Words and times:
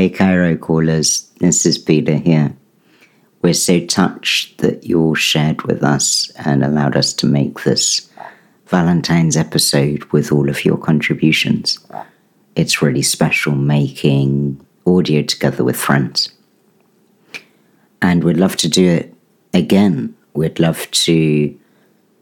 Hey, 0.00 0.08
Cairo 0.08 0.56
callers. 0.56 1.30
This 1.40 1.66
is 1.66 1.76
Peter 1.76 2.14
here. 2.14 2.56
We're 3.42 3.52
so 3.52 3.84
touched 3.84 4.56
that 4.62 4.84
you 4.84 4.98
all 4.98 5.14
shared 5.14 5.60
with 5.64 5.84
us 5.84 6.30
and 6.36 6.64
allowed 6.64 6.96
us 6.96 7.12
to 7.12 7.26
make 7.26 7.64
this 7.64 8.10
Valentine's 8.68 9.36
episode 9.36 10.04
with 10.04 10.32
all 10.32 10.48
of 10.48 10.64
your 10.64 10.78
contributions. 10.78 11.78
It's 12.56 12.80
really 12.80 13.02
special 13.02 13.54
making 13.54 14.64
audio 14.86 15.20
together 15.20 15.64
with 15.64 15.76
friends. 15.76 16.32
And 18.00 18.24
we'd 18.24 18.38
love 18.38 18.56
to 18.56 18.70
do 18.70 18.88
it 18.88 19.14
again. 19.52 20.16
We'd 20.32 20.58
love 20.58 20.90
to 20.92 21.58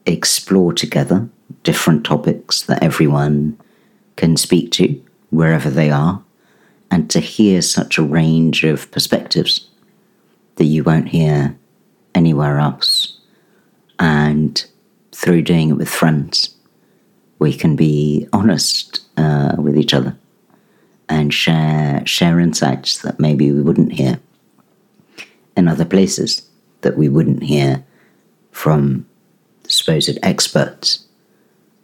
explore 0.05 0.73
together 0.73 1.29
different 1.63 2.05
topics 2.05 2.63
that 2.63 2.83
everyone 2.83 3.57
can 4.17 4.37
speak 4.37 4.73
to 4.73 5.01
wherever 5.31 5.71
they 5.71 5.93
are 5.93 6.25
and 6.91 7.11
to 7.11 7.21
hear 7.21 7.63
such 7.63 7.99
a 7.99 8.03
range 8.03 8.65
of 8.65 8.91
perspectives 8.91 9.69
that 10.57 10.65
you 10.65 10.83
won't 10.83 11.09
hear 11.09 11.57
anywhere 12.15 12.59
else. 12.59 13.19
And 13.99 14.65
through 15.13 15.43
doing 15.43 15.71
it 15.71 15.75
with 15.75 15.89
friends, 15.89 16.55
we 17.39 17.53
can 17.53 17.77
be 17.77 18.29
honest 18.33 19.01
uh, 19.17 19.55
with 19.59 19.77
each 19.77 19.95
other 19.95 20.17
and 21.09 21.33
share 21.33 22.03
share 22.07 22.39
insights 22.39 23.03
that 23.03 23.19
maybe 23.19 23.51
we 23.51 23.63
wouldn't 23.63 23.93
hear 23.93 24.21
in 25.57 25.69
other 25.69 25.85
places 25.85 26.49
that 26.83 26.97
we 26.97 27.09
wouldn't 27.09 27.43
hear 27.43 27.85
from 28.53 29.07
supposed 29.67 30.19
experts 30.23 31.05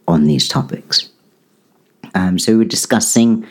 on 0.07 0.25
these 0.25 0.47
topics. 0.47 1.09
Um, 2.13 2.39
so 2.39 2.57
we're 2.57 2.65
discussing 2.65 3.45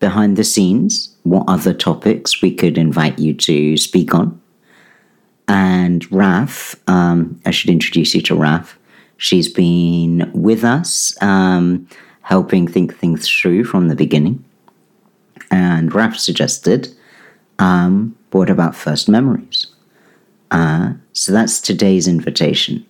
behind 0.00 0.36
the 0.36 0.44
scenes 0.44 1.14
what 1.22 1.44
other 1.48 1.74
topics 1.74 2.40
we 2.40 2.54
could 2.54 2.78
invite 2.78 3.18
you 3.18 3.34
to 3.34 3.76
speak 3.76 4.14
on. 4.14 4.40
And 5.48 6.08
Raph, 6.10 6.76
um, 6.88 7.40
I 7.46 7.50
should 7.50 7.70
introduce 7.70 8.14
you 8.14 8.22
to 8.22 8.34
Raph. 8.34 8.74
She's 9.16 9.48
been 9.48 10.30
with 10.34 10.62
us, 10.62 11.20
um, 11.22 11.88
helping 12.22 12.68
think 12.68 12.94
things 12.94 13.28
through 13.28 13.64
from 13.64 13.88
the 13.88 13.96
beginning. 13.96 14.44
And 15.50 15.90
Raph 15.90 16.16
suggested, 16.16 16.94
um, 17.58 18.14
what 18.30 18.50
about 18.50 18.76
first 18.76 19.08
memories? 19.08 19.66
Uh, 20.50 20.92
so 21.12 21.32
that's 21.32 21.60
today's 21.60 22.06
invitation. 22.06 22.84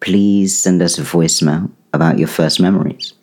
Please 0.00 0.60
send 0.60 0.82
us 0.82 0.98
a 0.98 1.02
voicemail 1.02 1.70
about 1.92 2.18
your 2.18 2.28
first 2.28 2.60
memories. 2.60 3.14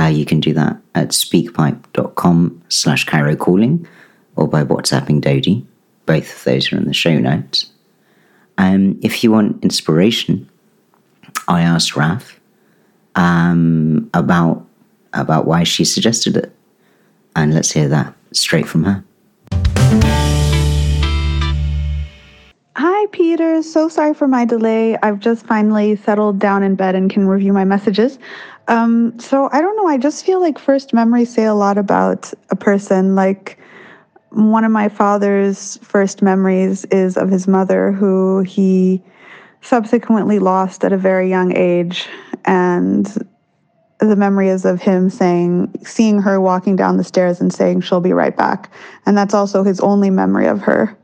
Uh, 0.00 0.08
you 0.08 0.24
can 0.24 0.40
do 0.40 0.54
that 0.54 0.78
at 0.94 1.08
speakpipe.com 1.08 2.62
slash 2.68 3.04
Cairo 3.04 3.36
calling 3.36 3.86
or 4.34 4.48
by 4.48 4.64
WhatsApping 4.64 5.20
Dody. 5.20 5.66
Both 6.06 6.34
of 6.34 6.44
those 6.44 6.72
are 6.72 6.78
in 6.78 6.86
the 6.86 6.94
show 6.94 7.18
notes. 7.18 7.70
Um, 8.56 8.98
if 9.02 9.22
you 9.22 9.30
want 9.30 9.62
inspiration, 9.62 10.48
I 11.48 11.62
asked 11.62 11.92
Raph 11.92 12.32
um, 13.14 14.08
about 14.14 14.66
about 15.12 15.44
why 15.44 15.64
she 15.64 15.84
suggested 15.84 16.36
it, 16.36 16.54
and 17.36 17.52
let's 17.52 17.72
hear 17.72 17.88
that 17.88 18.14
straight 18.32 18.68
from 18.68 18.84
her. 18.84 19.04
Peter. 23.12 23.62
So 23.62 23.88
sorry 23.88 24.14
for 24.14 24.28
my 24.28 24.44
delay. 24.44 24.96
I've 25.02 25.20
just 25.20 25.46
finally 25.46 25.96
settled 25.96 26.38
down 26.38 26.62
in 26.62 26.74
bed 26.74 26.94
and 26.94 27.10
can 27.10 27.26
review 27.26 27.52
my 27.52 27.64
messages. 27.64 28.18
Um, 28.68 29.18
so 29.18 29.48
I 29.52 29.60
don't 29.60 29.76
know. 29.76 29.86
I 29.86 29.98
just 29.98 30.24
feel 30.24 30.40
like 30.40 30.58
first 30.58 30.94
memories 30.94 31.32
say 31.32 31.44
a 31.44 31.54
lot 31.54 31.78
about 31.78 32.32
a 32.50 32.56
person. 32.56 33.14
Like 33.14 33.58
one 34.30 34.64
of 34.64 34.70
my 34.70 34.88
father's 34.88 35.76
first 35.78 36.22
memories 36.22 36.84
is 36.86 37.16
of 37.16 37.30
his 37.30 37.48
mother, 37.48 37.92
who 37.92 38.42
he 38.42 39.02
subsequently 39.60 40.38
lost 40.38 40.84
at 40.84 40.92
a 40.92 40.96
very 40.96 41.28
young 41.28 41.56
age. 41.56 42.08
And 42.44 43.06
the 43.98 44.16
memory 44.16 44.48
is 44.48 44.64
of 44.64 44.80
him 44.80 45.10
saying, 45.10 45.74
seeing 45.84 46.22
her 46.22 46.40
walking 46.40 46.76
down 46.76 46.96
the 46.96 47.04
stairs 47.04 47.40
and 47.40 47.52
saying, 47.52 47.82
she'll 47.82 48.00
be 48.00 48.12
right 48.12 48.36
back. 48.36 48.72
And 49.04 49.16
that's 49.16 49.34
also 49.34 49.62
his 49.62 49.80
only 49.80 50.10
memory 50.10 50.46
of 50.46 50.60
her. 50.62 50.96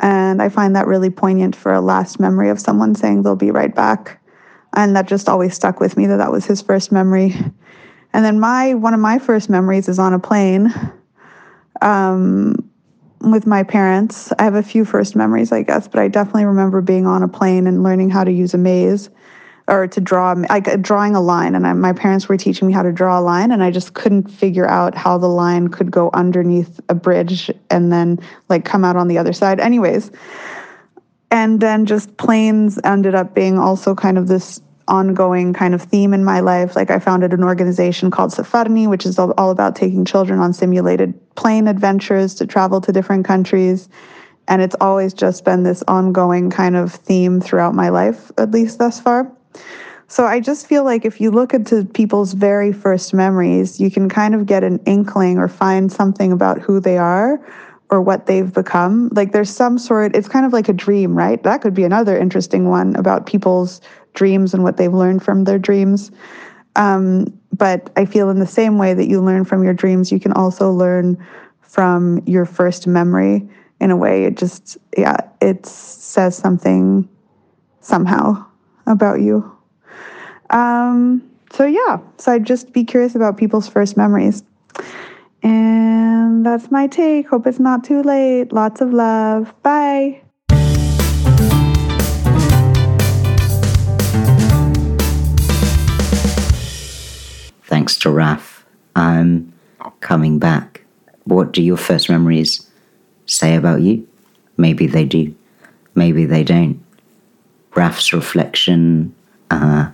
And 0.00 0.40
I 0.40 0.48
find 0.48 0.76
that 0.76 0.86
really 0.86 1.10
poignant 1.10 1.56
for 1.56 1.72
a 1.72 1.80
last 1.80 2.20
memory 2.20 2.50
of 2.50 2.60
someone 2.60 2.94
saying 2.94 3.22
they'll 3.22 3.36
be 3.36 3.50
right 3.50 3.74
back. 3.74 4.20
And 4.74 4.94
that 4.94 5.08
just 5.08 5.28
always 5.28 5.54
stuck 5.54 5.80
with 5.80 5.96
me 5.96 6.06
that 6.06 6.18
that 6.18 6.30
was 6.30 6.46
his 6.46 6.62
first 6.62 6.92
memory. 6.92 7.34
And 8.12 8.24
then 8.24 8.40
my 8.40 8.74
one 8.74 8.94
of 8.94 9.00
my 9.00 9.18
first 9.18 9.50
memories 9.50 9.88
is 9.88 9.98
on 9.98 10.14
a 10.14 10.18
plane 10.18 10.72
um, 11.82 12.54
with 13.20 13.46
my 13.46 13.62
parents. 13.62 14.32
I 14.38 14.44
have 14.44 14.54
a 14.54 14.62
few 14.62 14.84
first 14.84 15.16
memories, 15.16 15.52
I 15.52 15.62
guess, 15.62 15.88
but 15.88 16.00
I 16.00 16.08
definitely 16.08 16.46
remember 16.46 16.80
being 16.80 17.06
on 17.06 17.22
a 17.22 17.28
plane 17.28 17.66
and 17.66 17.82
learning 17.82 18.10
how 18.10 18.24
to 18.24 18.32
use 18.32 18.54
a 18.54 18.58
maze 18.58 19.10
or 19.68 19.86
to 19.86 20.00
draw 20.00 20.32
like 20.48 20.66
uh, 20.66 20.76
drawing 20.76 21.14
a 21.14 21.20
line 21.20 21.54
and 21.54 21.66
I, 21.66 21.74
my 21.74 21.92
parents 21.92 22.28
were 22.28 22.36
teaching 22.36 22.66
me 22.66 22.74
how 22.74 22.82
to 22.82 22.90
draw 22.90 23.20
a 23.20 23.22
line 23.22 23.52
and 23.52 23.62
i 23.62 23.70
just 23.70 23.94
couldn't 23.94 24.28
figure 24.28 24.66
out 24.66 24.94
how 24.94 25.18
the 25.18 25.28
line 25.28 25.68
could 25.68 25.90
go 25.90 26.10
underneath 26.14 26.80
a 26.88 26.94
bridge 26.94 27.50
and 27.70 27.92
then 27.92 28.18
like 28.48 28.64
come 28.64 28.84
out 28.84 28.96
on 28.96 29.08
the 29.08 29.18
other 29.18 29.32
side. 29.32 29.60
Anyways 29.60 30.10
and 31.30 31.60
then 31.60 31.84
just 31.84 32.16
planes 32.16 32.80
ended 32.84 33.14
up 33.14 33.34
being 33.34 33.58
also 33.58 33.94
kind 33.94 34.16
of 34.16 34.28
this 34.28 34.62
ongoing 34.88 35.52
kind 35.52 35.74
of 35.74 35.82
theme 35.82 36.14
in 36.14 36.24
my 36.24 36.40
life. 36.40 36.74
Like 36.74 36.90
i 36.90 36.98
founded 36.98 37.34
an 37.34 37.44
organization 37.44 38.10
called 38.10 38.30
safarni 38.30 38.88
which 38.88 39.04
is 39.04 39.18
all 39.18 39.50
about 39.50 39.76
taking 39.76 40.04
children 40.06 40.40
on 40.40 40.54
simulated 40.54 41.12
plane 41.36 41.68
adventures 41.68 42.34
to 42.36 42.46
travel 42.46 42.80
to 42.80 42.90
different 42.90 43.26
countries 43.26 43.88
and 44.48 44.62
it's 44.62 44.76
always 44.80 45.12
just 45.12 45.44
been 45.44 45.62
this 45.62 45.84
ongoing 45.86 46.48
kind 46.48 46.74
of 46.74 46.94
theme 46.94 47.38
throughout 47.38 47.74
my 47.74 47.90
life 47.90 48.32
at 48.38 48.50
least 48.50 48.78
thus 48.78 48.98
far 48.98 49.30
so 50.10 50.24
I 50.24 50.40
just 50.40 50.66
feel 50.66 50.84
like 50.84 51.04
if 51.04 51.20
you 51.20 51.30
look 51.30 51.52
into 51.52 51.84
people's 51.84 52.32
very 52.32 52.72
first 52.72 53.12
memories, 53.12 53.78
you 53.78 53.90
can 53.90 54.08
kind 54.08 54.34
of 54.34 54.46
get 54.46 54.64
an 54.64 54.80
inkling 54.86 55.36
or 55.36 55.48
find 55.48 55.92
something 55.92 56.32
about 56.32 56.58
who 56.60 56.80
they 56.80 56.96
are 56.96 57.38
or 57.90 58.00
what 58.00 58.24
they've 58.24 58.50
become. 58.52 59.10
Like 59.12 59.32
there's 59.32 59.54
some 59.54 59.78
sort, 59.78 60.16
it's 60.16 60.26
kind 60.26 60.46
of 60.46 60.52
like 60.54 60.70
a 60.70 60.72
dream, 60.72 61.16
right? 61.16 61.42
That 61.42 61.60
could 61.60 61.74
be 61.74 61.84
another 61.84 62.16
interesting 62.16 62.70
one 62.70 62.96
about 62.96 63.26
people's 63.26 63.82
dreams 64.14 64.54
and 64.54 64.62
what 64.62 64.78
they've 64.78 64.92
learned 64.92 65.22
from 65.22 65.44
their 65.44 65.58
dreams. 65.58 66.10
Um, 66.74 67.26
but 67.52 67.90
I 67.96 68.06
feel 68.06 68.30
in 68.30 68.38
the 68.38 68.46
same 68.46 68.78
way 68.78 68.94
that 68.94 69.08
you 69.08 69.20
learn 69.20 69.44
from 69.44 69.62
your 69.62 69.74
dreams, 69.74 70.10
you 70.10 70.20
can 70.20 70.32
also 70.32 70.70
learn 70.70 71.22
from 71.60 72.22
your 72.24 72.46
first 72.46 72.86
memory 72.86 73.46
in 73.78 73.90
a 73.90 73.96
way. 73.96 74.24
It 74.24 74.38
just, 74.38 74.78
yeah, 74.96 75.18
it 75.42 75.66
says 75.66 76.34
something 76.34 77.06
somehow 77.80 78.47
about 78.88 79.20
you. 79.20 79.50
Um, 80.50 81.22
so 81.52 81.64
yeah, 81.64 81.98
so 82.16 82.32
I'd 82.32 82.44
just 82.44 82.72
be 82.72 82.84
curious 82.84 83.14
about 83.14 83.36
people's 83.36 83.68
first 83.68 83.96
memories. 83.96 84.42
And 85.42 86.44
that's 86.44 86.70
my 86.70 86.86
take. 86.86 87.28
Hope 87.28 87.46
it's 87.46 87.60
not 87.60 87.84
too 87.84 88.02
late. 88.02 88.52
Lots 88.52 88.80
of 88.80 88.92
love. 88.92 89.54
Bye. 89.62 90.22
Thanks 97.64 97.96
to 97.98 98.08
Raph. 98.08 98.62
I'm 98.96 99.52
coming 100.00 100.38
back. 100.38 100.82
What 101.24 101.52
do 101.52 101.62
your 101.62 101.76
first 101.76 102.08
memories 102.08 102.68
say 103.26 103.54
about 103.54 103.82
you? 103.82 104.08
Maybe 104.56 104.86
they 104.86 105.04
do. 105.04 105.34
Maybe 105.94 106.24
they 106.24 106.42
don't. 106.42 106.82
Raph's 107.78 108.12
reflection, 108.12 109.14
uh, 109.52 109.88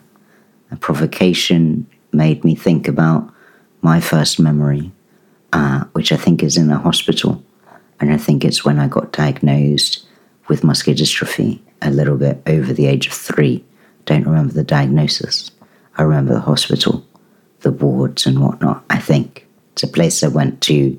a 0.71 0.77
provocation 0.77 1.87
made 2.13 2.43
me 2.43 2.55
think 2.55 2.89
about 2.89 3.31
my 3.83 4.01
first 4.01 4.41
memory, 4.41 4.91
uh, 5.53 5.85
which 5.93 6.11
I 6.11 6.17
think 6.17 6.43
is 6.43 6.57
in 6.57 6.71
a 6.71 6.79
hospital. 6.79 7.45
And 8.01 8.11
I 8.11 8.17
think 8.17 8.43
it's 8.43 8.65
when 8.65 8.79
I 8.79 8.89
got 8.89 9.13
diagnosed 9.13 10.07
with 10.49 10.65
muscular 10.65 10.97
dystrophy 10.97 11.61
a 11.83 11.91
little 11.91 12.17
bit 12.17 12.41
over 12.47 12.73
the 12.73 12.87
age 12.87 13.07
of 13.07 13.13
three. 13.13 13.63
Don't 14.07 14.25
remember 14.25 14.55
the 14.55 14.65
diagnosis. 14.65 15.51
I 15.99 16.05
remember 16.05 16.33
the 16.33 16.41
hospital, 16.41 17.07
the 17.61 17.71
wards, 17.71 18.25
and 18.25 18.41
whatnot. 18.41 18.83
I 18.89 18.99
think 18.99 19.47
it's 19.73 19.83
a 19.83 19.89
place 19.89 20.23
I 20.23 20.29
went 20.29 20.63
to 20.63 20.99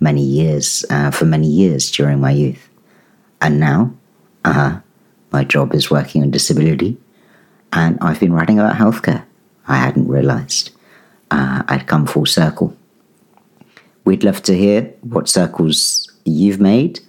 many 0.00 0.22
years, 0.22 0.84
uh, 0.90 1.12
for 1.12 1.24
many 1.24 1.46
years 1.46 1.88
during 1.88 2.20
my 2.20 2.32
youth. 2.32 2.68
And 3.40 3.60
now, 3.60 3.94
uh, 4.44 4.80
my 5.36 5.44
job 5.44 5.74
is 5.74 5.90
working 5.90 6.22
on 6.22 6.30
disability 6.30 6.96
and 7.70 7.98
I've 8.00 8.20
been 8.20 8.32
writing 8.32 8.58
about 8.58 8.76
healthcare. 8.76 9.22
I 9.68 9.76
hadn't 9.76 10.08
realized 10.08 10.70
uh, 11.30 11.62
I'd 11.68 11.86
come 11.86 12.06
full 12.06 12.24
circle. 12.24 12.74
We'd 14.06 14.24
love 14.24 14.40
to 14.44 14.56
hear 14.56 14.80
what 15.02 15.28
circles 15.28 16.10
you've 16.24 16.60
made 16.72 17.00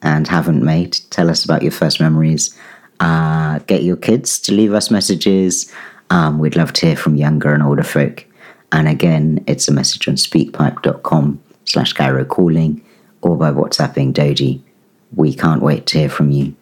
and 0.00 0.26
haven't 0.26 0.62
made. 0.64 0.92
Tell 1.10 1.28
us 1.28 1.44
about 1.44 1.62
your 1.62 1.72
first 1.72 2.00
memories. 2.00 2.58
Uh, 3.00 3.58
get 3.72 3.82
your 3.82 3.96
kids 4.08 4.40
to 4.44 4.54
leave 4.54 4.72
us 4.72 4.90
messages. 4.90 5.70
Um, 6.08 6.38
we'd 6.38 6.56
love 6.56 6.72
to 6.74 6.86
hear 6.86 6.96
from 6.96 7.16
younger 7.16 7.52
and 7.52 7.62
older 7.62 7.82
folk. 7.82 8.24
And 8.72 8.88
again, 8.88 9.44
it's 9.46 9.68
a 9.68 9.72
message 9.72 10.08
on 10.08 10.14
speakpipe.com 10.14 11.38
slash 11.66 11.92
Cairo 11.92 12.24
calling 12.24 12.82
or 13.20 13.36
by 13.36 13.50
WhatsApping 13.50 14.14
Dody. 14.14 14.62
We 15.14 15.34
can't 15.34 15.62
wait 15.62 15.86
to 15.88 15.98
hear 15.98 16.08
from 16.08 16.30
you, 16.30 16.54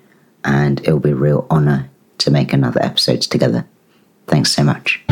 and 0.44 0.81
it'll 0.81 1.00
be 1.00 1.11
a 1.11 1.15
real 1.15 1.47
honour 1.50 1.91
to 2.19 2.31
make 2.31 2.53
another 2.53 2.83
episode 2.83 3.23
together. 3.23 3.67
Thanks 4.27 4.53
so 4.53 4.65
much. 4.65 5.03